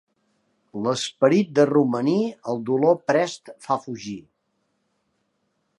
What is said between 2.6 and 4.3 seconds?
dolor prest fa fugir.